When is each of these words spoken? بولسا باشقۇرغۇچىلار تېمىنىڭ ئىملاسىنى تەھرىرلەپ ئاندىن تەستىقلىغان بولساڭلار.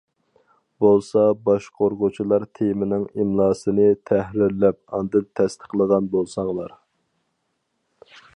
بولسا 0.83 1.25
باشقۇرغۇچىلار 1.49 2.45
تېمىنىڭ 2.59 3.05
ئىملاسىنى 3.25 3.85
تەھرىرلەپ 4.11 4.97
ئاندىن 4.99 5.29
تەستىقلىغان 5.41 6.09
بولساڭلار. 6.17 6.75